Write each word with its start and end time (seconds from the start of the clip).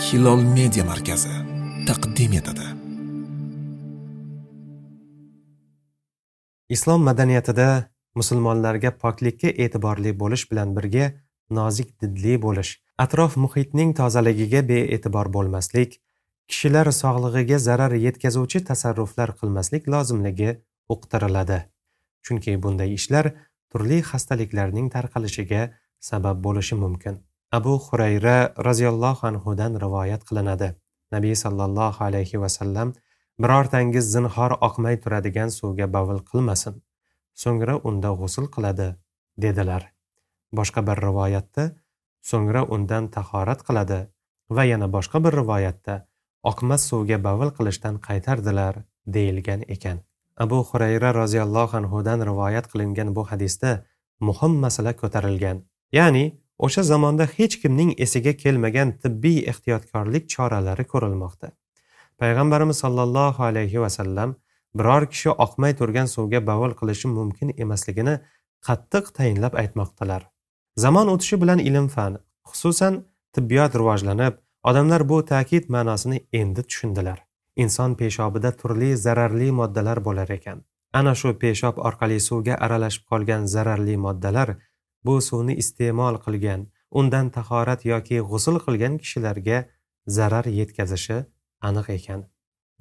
hilol 0.00 0.40
media 0.56 0.84
markazi 0.84 1.32
taqdim 1.88 2.32
etadi. 2.38 2.66
Islom 6.76 7.04
madaniyatida 7.08 7.66
musulmonlarga 8.20 8.90
poklikka 9.02 9.52
e'tiborli 9.64 10.14
bo'lish 10.22 10.46
bilan 10.50 10.72
birga 10.78 11.10
nozik 11.58 11.92
didli 12.00 12.38
bo'lish 12.46 12.72
atrof 13.04 13.36
muhitning 13.44 13.92
tozaligiga 14.00 14.64
bee'tibor 14.72 15.32
bo'lmaslik 15.36 16.00
kishilar 16.50 16.92
sog'lig'iga 17.02 17.58
zarar 17.68 17.92
yetkazuvchi 18.06 18.64
tasarruflar 18.72 19.36
qilmaslik 19.40 19.88
lozimligi 19.94 20.50
uqtiriladi. 20.94 21.58
Chunki 22.24 22.56
bunday 22.62 22.96
ishlar 22.98 23.34
turli 23.70 24.00
xastaliklarning 24.12 24.88
tarqalishiga 24.96 25.62
sabab 26.10 26.46
bo'lishi 26.46 26.80
mumkin. 26.84 27.20
Abu 27.52 27.78
xurayra 27.78 28.54
roziyallohu 28.66 29.26
anhudan 29.26 29.74
rivoyat 29.74 30.22
qilinadi. 30.28 30.74
Nabiy 31.12 31.34
sollallohu 31.34 32.04
alayhi 32.04 32.40
vasallam 32.40 32.92
birortangiz 33.42 34.12
zinhor 34.12 34.52
oqmay 34.66 35.00
turadigan 35.02 35.50
suvga 35.50 35.92
bavul 35.92 36.20
qilmasin. 36.30 36.82
So'ngra 37.34 37.80
unda 37.88 38.10
g'usul 38.20 38.46
qiladi 38.54 38.88
dedilar. 39.44 39.82
Boshqa 40.54 40.86
bir 40.88 41.02
rivoyatda 41.06 41.64
so'ngra 42.30 42.62
undan 42.74 43.08
tahorat 43.16 43.66
qiladi 43.68 44.00
va 44.56 44.64
yana 44.64 44.86
boshqa 44.96 45.18
bir 45.24 45.34
rivoyatda 45.40 45.94
oqmas 46.50 46.86
suvga 46.90 47.18
bavul 47.24 47.50
qilishdan 47.56 47.98
qaytardilar 48.06 48.74
deyilgan 49.06 49.66
ekan. 49.74 49.98
Abu 50.44 50.62
xurayra 50.70 51.10
roziyallohu 51.14 51.76
anhudan 51.76 52.22
rivoyat 52.30 52.70
qilingan 52.72 53.14
bu 53.16 53.26
hadisda 53.30 53.70
muhim 54.20 54.52
masala 54.64 54.92
ko'tarilgan. 55.02 55.66
Ya'ni 55.92 56.39
o'sha 56.66 56.82
zamonda 56.90 57.24
hech 57.36 57.54
kimning 57.62 57.90
esiga 58.04 58.32
kelmagan 58.42 58.92
tibbiy 59.02 59.38
ehtiyotkorlik 59.52 60.28
choralari 60.34 60.84
ko'rilmoqda. 60.92 61.48
Payg'ambarimiz 62.20 62.78
sollallohu 62.84 63.42
alayhi 63.50 63.80
vasallam 63.84 64.34
biror 64.78 65.06
kishi 65.12 65.30
oqmay 65.44 65.72
turgan 65.80 66.08
suvga 66.14 66.40
bavul 66.50 66.74
qilishi 66.80 67.08
mumkin 67.18 67.54
emasligini 67.64 68.14
qattiq 68.66 69.04
tayinlab 69.18 69.54
aytmoqdalar. 69.62 70.22
Zamon 70.84 71.08
o'tishi 71.14 71.40
bilan 71.42 71.58
ilm 71.68 71.88
fan 71.94 72.18
xususan 72.50 72.94
tibbiyot 73.34 73.74
rivojlanib 73.80 74.34
odamlar 74.70 75.08
bu 75.10 75.24
ta'kid 75.32 75.64
ma'nosini 75.74 76.18
endi 76.40 76.62
tushundilar. 76.68 77.18
Inson 77.56 77.94
peshobida 78.00 78.50
turli 78.60 78.90
zararli 78.96 79.48
moddalar 79.60 79.98
bo'lar 80.06 80.28
ekan. 80.38 80.58
Ana 80.92 81.14
shu 81.20 81.32
peshob 81.42 81.76
orqali 81.88 82.18
suvga 82.28 82.54
aralashib 82.64 83.04
qolgan 83.10 83.46
zararli 83.54 83.96
moddalar 84.06 84.48
bu 85.04 85.20
suvni 85.20 85.54
iste'mol 85.62 86.16
qilgan 86.24 86.66
undan 86.90 87.30
tahorat 87.36 87.84
yoki 87.92 88.18
g'usul 88.30 88.56
qilgan 88.64 88.98
kishilarga 89.02 89.58
zarar 90.16 90.46
yetkazishi 90.58 91.18
aniq 91.68 91.88
ekan. 91.98 92.20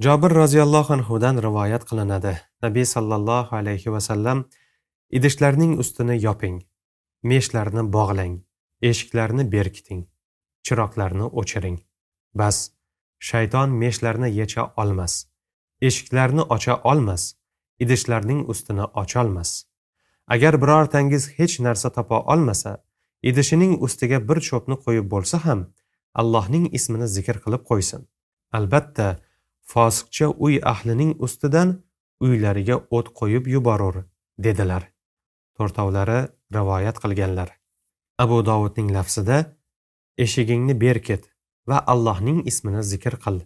Jobir 0.06 0.32
roziyallohu 0.42 0.94
anhudan 0.98 1.36
rivoyat 1.46 1.84
qilinadi. 1.90 2.34
Nabiy 2.64 2.86
sollallohu 2.96 3.56
alayhi 3.56 3.92
vasallam 3.96 4.46
idishlarning 5.18 5.74
ustini 5.84 6.16
yoping 6.26 6.58
meshlarni 7.32 7.84
bog'lang 7.96 8.36
eshiklarni 8.90 9.44
berkiting 9.56 10.02
chiroqlarni 10.66 11.26
o'chiring. 11.40 11.80
Bas 12.34 12.58
shayton 13.20 13.70
meshlarni 13.82 14.30
yecha 14.40 14.64
olmas 14.78 15.14
eshiklarni 15.82 16.44
ocha 16.56 16.76
olmas 16.84 17.36
idishlarning 17.80 18.42
ustini 18.52 18.86
ocholmas 19.02 19.69
agar 20.36 20.54
birortangiz 20.62 21.24
hech 21.38 21.56
narsa 21.66 21.90
topa 21.98 22.18
olmasa 22.34 22.72
idishining 23.30 23.74
ustiga 23.86 24.20
bir 24.30 24.40
cho'pni 24.48 24.76
qo'yib 24.86 25.08
bo'lsa 25.14 25.38
ham 25.46 25.62
allohning 26.22 26.66
ismini 26.78 27.08
zikr 27.16 27.38
qilib 27.44 27.64
qo'ysin. 27.70 28.02
Albatta 28.58 29.08
fosiqcha 29.72 30.28
uy 30.46 30.56
ahlining 30.74 31.12
ustidan 31.26 31.70
uylariga 32.26 32.76
o't 32.98 33.08
qo'yib 33.20 33.48
yuborur 33.56 33.96
dedilar. 34.46 34.84
To'rtovlari 35.58 36.20
rivoyat 36.58 36.98
qilganlar. 37.04 37.50
Abu 38.24 38.38
dovudning 38.50 38.90
lafzida 38.96 39.38
eshigingni 40.26 40.76
berkit 40.86 41.24
va 41.70 41.78
allohning 41.94 42.40
ismini 42.52 42.84
zikr 42.92 43.16
qil. 43.24 43.38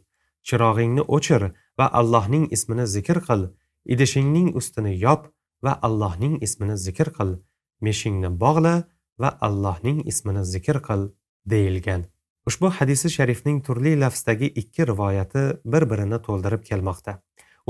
Chirog'ingni 0.47 1.03
o'chir 1.15 1.43
va 1.79 1.87
allohning 1.99 2.45
ismini 2.55 2.85
zikr 2.95 3.19
qil. 3.27 3.41
Idishingning 3.93 4.49
ustini 4.59 4.93
yop 5.05 5.27
va 5.65 5.73
allohning 5.87 6.35
ismini 6.45 6.77
zikr 6.85 7.09
qil 7.17 7.31
meshingni 7.87 8.29
bog'la 8.43 8.75
va 9.21 9.29
allohning 9.47 9.99
ismini 10.11 10.43
zikr 10.53 10.79
qil 10.87 11.01
deyilgan. 11.53 12.05
Ushbu 12.49 12.69
hadisi 12.77 13.09
sharifning 13.15 13.61
turli 13.67 13.99
lafzdagi 13.99 14.47
ikki 14.61 14.87
rivoyati 14.91 15.43
bir 15.73 15.83
birini 15.91 16.19
to'ldirib 16.27 16.63
kelmoqda. 16.69 17.19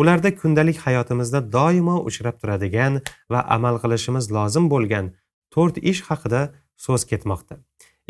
Ularda 0.02 0.30
kundalik 0.42 0.78
hayotimizda 0.86 1.40
doimo 1.56 1.98
uchrab 2.10 2.40
turadigan 2.42 3.02
va 3.34 3.42
amal 3.56 3.76
qilishimiz 3.84 4.32
lozim 4.38 4.70
bo'lgan 4.74 5.12
to'rt 5.54 5.78
ish 5.92 6.02
haqida 6.10 6.42
so'z 6.86 7.06
ketmoqda. 7.12 7.60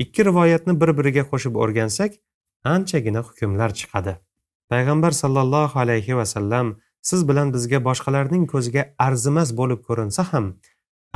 Ikki 0.04 0.26
rivoyatni 0.30 0.74
bir 0.82 0.92
biriga 0.98 1.24
qo'shib 1.32 1.60
o'rgansak 1.64 2.12
anchagina 2.76 3.22
hukmlar 3.28 3.76
chiqadi. 3.80 4.14
Payg'ambar 4.72 5.12
sollallohu 5.22 5.80
alayhi 5.84 6.18
vasallam 6.20 6.68
siz 7.09 7.28
bilan 7.30 7.53
bizga 7.56 7.80
boshqalarning 7.88 8.46
ko'ziga 8.53 8.84
arzimas 9.08 9.50
bo'lib 9.59 9.81
ko'rinsa 9.88 10.24
ham 10.31 10.46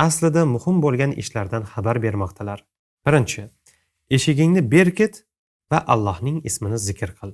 aslida 0.06 0.42
muhim 0.54 0.82
bo'lgan 0.84 1.12
ishlardan 1.22 1.64
xabar 1.72 2.02
bermoqdalar. 2.04 2.58
Birinchi 3.06 3.42
eshigingni 4.16 4.62
berkit 4.74 5.24
va 5.72 5.78
allohning 5.94 6.38
ismini 6.48 6.78
zikr 6.88 7.10
qil. 7.18 7.32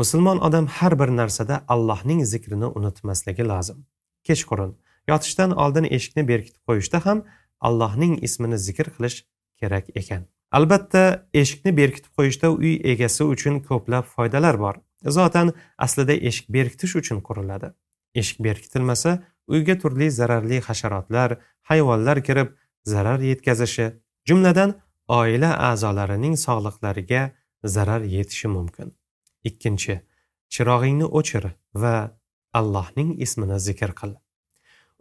Musulmon 0.00 0.38
odam 0.48 0.66
har 0.76 0.98
bir 1.00 1.10
narsada 1.20 1.64
allohning 1.74 2.20
zikrini 2.32 2.68
unutmasligi 2.78 3.44
lozim. 3.52 3.78
Kechqurun 4.26 4.76
yotishdan 5.10 5.50
oldin 5.62 5.86
eshikni 5.96 6.28
berkitib 6.28 6.62
qo'yishda 6.68 7.06
ham 7.06 7.24
allohning 7.68 8.14
ismini 8.28 8.58
zikr 8.66 8.86
qilish 8.96 9.18
kerak 9.60 9.90
ekan. 10.00 10.22
Albatta 10.58 11.02
eshikni 11.42 11.76
berkitib 11.76 12.12
qo'yishda 12.18 12.50
uy 12.56 12.74
egasi 12.92 13.24
uchun 13.34 13.60
ko'plab 13.68 14.08
foydalar 14.16 14.58
bor. 14.64 14.74
Zotan 15.04 15.52
aslida 15.78 16.12
eshik 16.12 16.48
berkitish 16.48 16.96
uchun 16.96 17.20
quriladi. 17.20 17.72
Eshik 18.14 18.40
berkitilmasa 18.44 19.18
uyga 19.48 19.78
turli 19.78 20.10
zararli 20.10 20.60
hasharotlar 20.60 21.38
hayvonlar 21.62 22.22
kirib 22.24 22.48
zarar 22.84 23.20
yetkazishi 23.20 23.86
jumladan 24.28 24.74
oila 25.08 25.50
a'zolarining 25.70 26.34
sog'liqlariga 26.46 27.22
zarar 27.64 28.02
yetishi 28.16 28.48
mumkin. 28.48 28.92
Ikkinchi 29.44 30.00
chirog'ingni 30.54 31.06
o'chir 31.18 31.44
va 31.74 31.94
allohning 32.54 33.16
ismini 33.24 33.58
zikr 33.68 33.92
qil. 34.00 34.12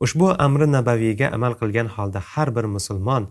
Ushbu 0.06 0.28
amri 0.45 0.68
nabaviyga 0.72 1.28
amal 1.38 1.53
qilgan 1.62 1.88
holda 1.95 2.19
har 2.31 2.56
bir 2.56 2.66
musulmon 2.75 3.28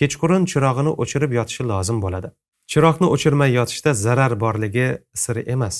kechqurun 0.00 0.44
chirog'ini 0.52 0.92
o'chirib 1.02 1.32
yotishi 1.38 1.64
lozim 1.72 2.00
bo'ladi. 2.04 2.28
Chiroqni 2.72 3.08
o'chirmay 3.14 3.50
yotishda 3.58 3.94
zarar 4.04 4.32
borligi 4.44 4.86
sir 5.22 5.36
emas. 5.54 5.76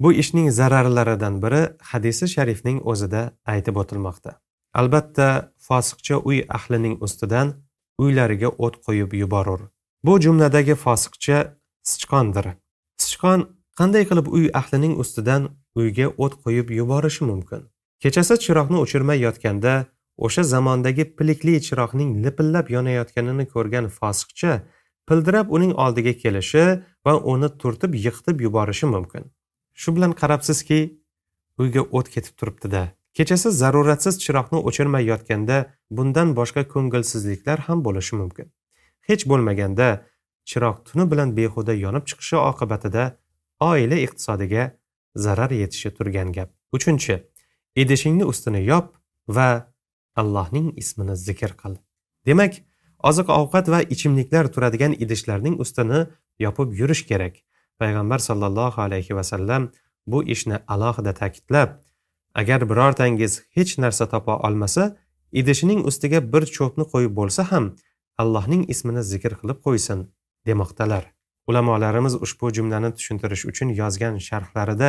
Bu 0.00 0.12
ishning 0.12 0.50
zararlaridan 0.50 1.42
biri 1.42 1.62
hadisi 1.90 2.28
sharifning 2.28 2.78
o'zida 2.90 3.22
aytib 3.46 3.76
o'tilmoqda. 3.82 4.30
Albatta 4.74 5.52
fosiqcha 5.68 6.16
uy 6.16 6.38
ahlining 6.48 7.02
ustidan 7.06 7.54
uylariga 7.98 8.48
o't 8.48 8.76
qo'yib 8.86 9.12
yuborur. 9.22 9.60
Bu 10.04 10.20
jumladagi 10.20 10.74
fosiqcha 10.84 11.38
sichqondir. 11.82 12.46
Sichqon 13.04 13.40
qanday 13.78 14.04
qilib 14.10 14.26
uy 14.36 14.46
ahlining 14.60 14.94
ustidan 15.02 15.48
uyga 15.80 16.06
o't 16.24 16.34
qo'yib 16.44 16.70
yuborishi 16.78 17.24
mumkin? 17.30 17.60
Kechasi 18.02 18.34
chiroqni 18.44 18.76
o'chirmay 18.84 19.18
yotganda 19.26 19.74
o'sha 20.26 20.42
zamondagi 20.42 21.04
pilikli 21.16 21.54
chiroqning 21.66 22.10
lipillab 22.24 22.66
yonayotganini 22.76 23.44
ko'rgan 23.54 23.86
fosiqcha 23.98 24.52
pildirab 25.08 25.52
uning 25.56 25.72
oldiga 25.84 26.12
kelishi 26.22 26.64
va 27.06 27.12
uni 27.32 27.48
turtib 27.60 27.92
yiqitib 28.04 28.40
yuborishi 28.46 28.86
mumkin. 28.94 29.24
Shu 29.80 29.96
bilan 29.96 30.12
qarabsizki 30.20 30.80
uyga 31.62 31.82
o't 31.96 32.08
ketib 32.14 32.34
turibdida. 32.40 32.82
Kechasi 33.16 33.50
zaruratsiz 33.60 34.14
chiroqni 34.24 34.58
o'chirmay 34.68 35.04
yotganda 35.12 35.56
bundan 35.96 36.34
boshqa 36.38 36.62
ko'ngilsizliklar 36.72 37.58
ham 37.68 37.84
bo'lishi 37.86 38.14
mumkin. 38.20 38.46
Hech 39.08 39.22
bo'lmaganda 39.30 39.88
chiroq 40.50 40.76
tuni 40.88 41.04
bilan 41.12 41.36
behuda 41.38 41.74
yonib 41.84 42.04
chiqishi 42.10 42.36
oqibatida 42.50 43.04
oila 43.70 43.96
iqtisodiga 44.06 44.64
zarar 45.24 45.50
yetishi 45.62 45.90
turgan 45.96 46.32
gap. 46.36 46.50
Uchinchi 46.76 47.14
idishingni 47.82 48.24
ustini 48.32 48.62
yop 48.72 48.92
va 49.36 49.48
allohning 50.20 50.68
ismini 50.82 51.16
zikr 51.26 51.52
qil. 51.62 51.74
Demak 52.26 52.52
oziq 53.10 53.28
ovqat 53.40 53.66
va 53.74 53.80
ichimliklar 53.94 54.52
turadigan 54.54 54.92
idishlarning 55.04 55.56
ustini 55.64 56.06
yopib 56.44 56.68
yurish 56.80 57.02
kerak. 57.10 57.34
Payg'ambar 57.80 58.20
sollallohu 58.28 58.78
alayhi 58.86 59.16
vasallam 59.18 59.62
bu 60.06 60.18
ishni 60.34 60.56
alohida 60.74 61.12
ta'kidlab 61.20 61.68
agar 62.40 62.60
birortangiz 62.70 63.42
hech 63.56 63.72
narsa 63.78 64.04
topa 64.12 64.34
olmasa 64.46 64.96
idishining 65.32 65.80
ustiga 65.90 66.20
bir 66.32 66.44
cho'pni 66.56 66.84
qo'yib 66.92 67.12
bo'lsa 67.20 67.42
ham 67.50 67.64
allohning 68.22 68.62
ismini 68.72 69.02
zikr 69.12 69.32
qilib 69.40 69.58
qo'ysin 69.66 70.00
demoqdalar. 70.48 71.04
Ulamolarimiz 71.48 72.14
ushbu 72.24 72.50
jumlani 72.56 72.90
tushuntirish 72.96 73.44
uchun 73.50 73.68
yozgan 73.80 74.14
sharhlarida 74.28 74.88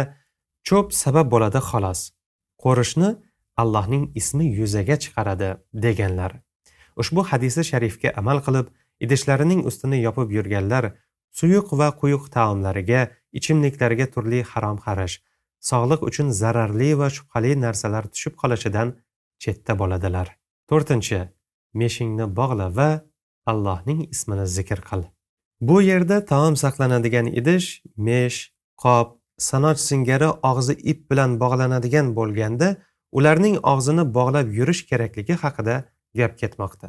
cho'p 0.68 0.88
sabab 1.04 1.28
bo'ladi 1.34 1.60
xolos. 1.70 2.00
Qo'rishni 2.64 3.10
allohning 3.62 4.04
ismi 4.20 4.46
yuzaga 4.60 4.96
chiqaradi 5.04 5.50
deganlar. 5.86 6.32
Ushbu 7.02 7.22
hadisi 7.30 7.62
sharifga 7.70 8.10
amal 8.22 8.40
qilib 8.46 8.68
idishlarining 9.06 9.62
ustini 9.70 9.98
yopib 10.08 10.32
yurganlar 10.38 10.86
suyuq 11.40 11.68
va 11.80 11.90
quyuq 12.02 12.30
taomlariga 12.36 13.02
ichimliklarga 13.40 14.06
turli 14.14 14.40
harom 14.52 14.78
qarash 14.86 15.16
sog'liq 15.70 16.02
uchun 16.10 16.28
zararli 16.42 16.90
va 17.00 17.08
shubhali 17.18 17.52
narsalar 17.66 18.04
tushib 18.14 18.34
qolishidan 18.42 18.96
chetda 19.44 19.74
bo'ladilar. 19.82 20.28
To'rtinchi 20.70 21.20
meshingni 21.82 22.26
bog'la 22.40 22.68
va 22.78 22.90
allohning 23.52 24.00
ismini 24.14 24.48
zikr 24.58 24.82
qil. 24.90 25.02
Bu 25.68 25.78
yerda 25.90 26.18
taom 26.32 26.56
saqlanadigan 26.64 27.28
idish 27.40 27.68
mesh 28.08 28.40
qop 28.84 29.08
sanoch 29.50 29.80
singari 29.90 30.30
og'zi 30.52 30.74
ip 30.92 31.00
bilan 31.12 31.32
bog'lanadigan 31.44 32.08
bo'lganda 32.18 32.70
ularning 33.18 33.56
og'zini 33.74 34.04
bog'lab 34.18 34.48
yurish 34.60 34.82
kerakligi 34.90 35.36
haqida 35.44 35.76
gap 36.20 36.34
ketmoqda. 36.42 36.88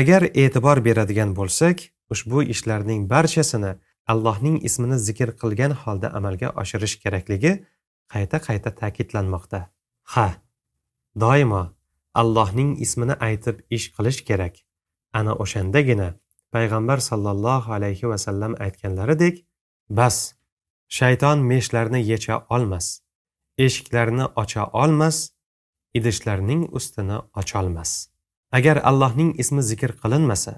Agar 0.00 0.22
e'tibor 0.42 0.78
beradigan 0.86 1.30
bo'lsak 1.38 1.76
ushbu 2.14 2.42
ishlarning 2.54 3.00
barchasini 3.12 3.72
allohning 4.06 4.56
ismini 4.68 4.98
zikr 4.98 5.32
qilgan 5.40 5.72
holda 5.82 6.08
amalga 6.18 6.48
oshirish 6.62 6.96
kerakligi 7.02 7.52
qayta 8.12 8.38
qayta 8.46 8.70
ta'kidlanmoqda. 8.80 9.60
Ha 10.12 10.26
doimo 11.22 11.62
allohning 12.14 12.70
ismini 12.84 13.14
aytib 13.28 13.56
ish 13.70 13.86
qilish 13.96 14.20
kerak. 14.28 14.54
Ana 15.12 15.32
o'shandagina 15.42 16.08
payg'ambar 16.54 16.98
sollallohu 17.10 17.72
alayhi 17.76 18.08
vasallam 18.12 18.52
aytganlaridek 18.64 19.44
bas 19.98 20.34
shayton 20.98 21.38
meshlarni 21.50 22.00
yecha 22.12 22.36
olmas 22.54 22.86
eshiklarni 23.58 24.26
ocha 24.42 24.64
olmas 24.82 25.30
idishlarning 25.94 26.62
ustini 26.78 27.18
ocholmas. 27.40 28.08
Agar 28.52 28.76
allohning 28.90 29.30
ismi 29.42 29.62
zikr 29.62 29.92
qilinmasa 30.02 30.52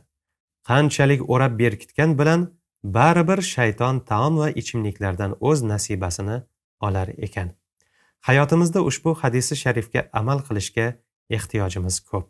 qanchalik 0.68 1.20
o'rab 1.32 1.58
berkitgan 1.62 2.18
bilan 2.18 2.40
baribir 2.84 3.42
shayton 3.42 4.00
taom 4.00 4.38
va 4.38 4.50
ichimliklardan 4.50 5.36
o'z 5.40 5.62
nasibasini 5.62 6.42
olar 6.80 7.08
ekan. 7.26 7.50
Hayotimizda 8.20 8.82
ushbu 8.82 9.14
hadisi 9.22 9.56
sharifga 9.56 10.08
amal 10.12 10.38
qilishga 10.46 10.86
ehtiyojimiz 11.30 12.00
ko'p. 12.10 12.26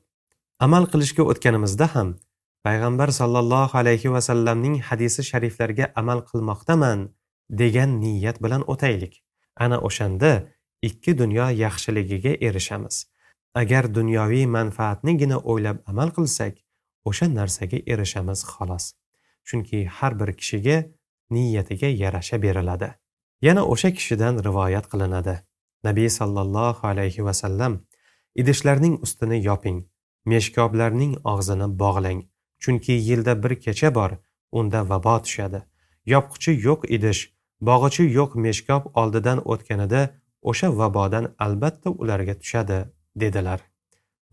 Amal 0.61 0.87
qilishga 0.93 1.23
o'tganimizda 1.31 1.87
ham 1.95 2.15
payg'ambar 2.67 3.09
sollallohu 3.21 3.79
alayhi 3.79 4.13
vasallamning 4.13 4.81
hadisi 4.89 5.23
shariflariga 5.31 5.93
amal 5.97 6.21
qilmoqdaman 6.31 7.09
degan 7.51 8.01
niyat 8.01 8.43
bilan 8.45 8.63
o'taylik. 8.73 9.15
Ana 9.57 9.79
o'shanda 9.89 10.33
ikki 10.83 11.19
dunyo 11.19 11.49
yaxshiligiga 11.65 12.33
erishamiz. 12.47 13.07
Agar 13.55 13.95
dunyoviy 13.95 14.47
manfaatnigina 14.47 15.39
o'ylab 15.51 15.79
amal 15.87 16.09
qilsak 16.17 16.55
o'sha 17.05 17.27
narsaga 17.39 17.79
erishamiz 17.93 18.41
xolos. 18.53 18.85
Chunki 19.45 19.87
har 19.87 20.21
bir 20.21 20.33
kishiga 20.41 20.85
niyatiga 21.31 21.87
yarasha 21.87 22.43
beriladi. 22.43 22.95
Yana 23.43 23.63
o'sha 23.67 23.91
kishidan 23.91 24.45
rivoyat 24.45 24.87
qilinadi. 24.93 25.35
Nabiy 25.85 26.09
sollallohu 26.09 26.87
alayhi 26.87 27.25
vasallam 27.25 27.81
idishlarning 28.35 28.95
ustini 29.05 29.45
yoping 29.45 29.79
meshkoblarning 30.25 31.13
og'zini 31.33 31.69
bog'lang. 31.83 32.21
Chunki 32.63 32.93
yilda 32.93 33.43
bir 33.43 33.53
kecha 33.65 33.95
bor 33.95 34.11
unda 34.53 34.89
vabo 34.91 35.17
tushadi. 35.25 35.61
Yopqichi 36.07 36.53
yo'q 36.67 36.81
idish 36.97 37.21
bog'ichi 37.69 38.05
yo'q 38.19 38.31
meshkob 38.45 38.83
oldidan 39.01 39.39
o'tganida 39.53 40.03
o'sha 40.51 40.69
vabodan 40.79 41.25
albatta 41.39 41.91
ularga 41.91 42.35
tushadi 42.43 42.79
dedilar. 43.17 43.61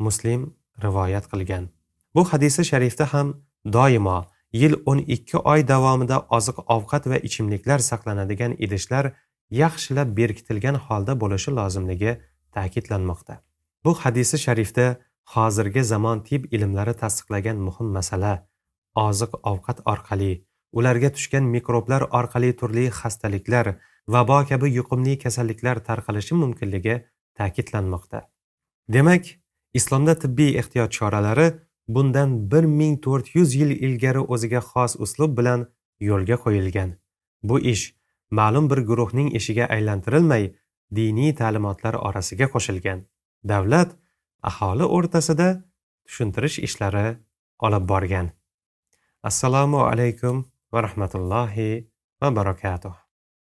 Muslim 0.06 0.42
rivoyat 0.84 1.26
qilgan. 1.32 1.70
Bu 2.16 2.22
hadisi 2.32 2.66
sharifda 2.66 3.06
ham 3.14 3.28
doimo 3.74 4.20
yil 4.54 4.76
12 4.86 5.38
oy 5.44 5.68
davomida 5.68 6.18
oziq 6.38 6.58
ovqat 6.76 7.08
va 7.12 7.18
ichimliklar 7.28 7.80
saqlanadigan 7.90 8.56
idishlar 8.66 9.14
yaxshilab 9.62 10.16
berkitilgan 10.20 10.76
holda 10.86 11.14
bo'lishi 11.22 11.52
lozimligi 11.60 12.18
ta'kidlanmoqda. 12.56 13.36
Bu 13.84 13.94
hadisi 14.04 14.38
sharifda 14.46 14.86
hozirgi 15.36 15.84
zamon 15.84 16.24
tib 16.28 16.46
ilmlari 16.56 16.94
tasdiqlagan 17.04 17.58
muhim 17.68 17.88
masala 17.98 18.34
oziq 19.08 19.32
ovqat 19.52 19.82
orqali 19.94 20.32
ularga 20.72 21.10
tushgan 21.16 21.46
mikroblar 21.56 22.02
orqali 22.20 22.50
turli 22.60 22.86
xastaliklar 23.00 23.68
vabo 24.08 24.40
kabi 24.50 24.68
yuqumli 24.78 25.14
kasalliklar 25.24 25.78
tarqalishi 25.90 26.34
mumkinligi 26.42 26.96
ta'kidlanmoqda. 27.38 28.20
Demak 28.96 29.26
islomda 29.80 30.14
tibbiy 30.24 30.58
ehtiyot 30.62 30.92
choralari 30.98 31.48
bundan 31.96 32.52
1400 32.52 33.56
yil 33.60 33.72
ilgari 33.88 34.22
o'ziga 34.34 34.62
xos 34.72 34.96
uslub 35.06 35.38
bilan 35.40 35.66
yo'lga 36.10 36.38
qo'yilgan. 36.44 36.90
Bu 37.44 37.60
ish 37.74 37.86
ma'lum 38.40 38.70
bir 38.72 38.80
guruhning 38.90 39.30
ishiga 39.40 39.66
aylantirilmay 39.76 40.44
diniy 41.00 41.34
ta'limotlar 41.42 41.96
orasiga 42.10 42.48
qo'shilgan. 42.54 43.00
Davlat 43.52 43.98
aholi 44.52 44.86
o'rtasida 44.98 45.50
tushuntirish 46.06 46.60
ishlari 46.68 47.08
olib 47.66 47.90
borgan. 47.92 48.32
Assalomu 49.30 49.84
alaykum 49.92 50.46
va 50.74 50.80
rahmatullohi 50.88 51.70
va 52.22 52.36
barakatuh. 52.40 53.09